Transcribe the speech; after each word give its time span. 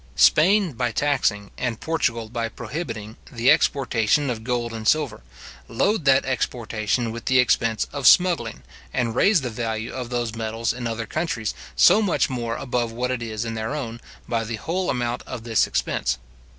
Spain 0.15 0.73
by 0.73 0.91
taxing, 0.91 1.51
and 1.59 1.79
Portugal 1.79 2.27
by 2.27 2.49
prohibiting, 2.49 3.17
the 3.31 3.51
exportation 3.51 4.31
of 4.31 4.43
gold 4.43 4.73
and 4.73 4.87
silver, 4.87 5.21
load 5.67 6.05
that 6.05 6.25
exportation 6.25 7.11
with 7.11 7.25
the 7.25 7.37
expense 7.37 7.85
of 7.93 8.07
smuggling, 8.07 8.63
and 8.91 9.13
raise 9.13 9.41
the 9.41 9.49
value 9.51 9.93
of 9.93 10.09
those 10.09 10.33
metals 10.35 10.73
in 10.73 10.87
other 10.87 11.05
countries 11.05 11.53
so 11.75 12.01
much 12.01 12.31
more 12.31 12.57
above 12.57 12.91
what 12.91 13.11
it 13.11 13.21
is 13.21 13.45
in 13.45 13.53
their 13.53 13.75
own, 13.75 14.01
by 14.27 14.43
the 14.43 14.55
whole 14.55 14.89
amount 14.89 15.21
of 15.27 15.43
this 15.43 15.67
expense. 15.67 16.17